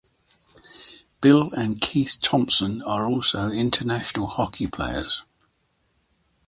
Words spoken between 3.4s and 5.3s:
international hockey players.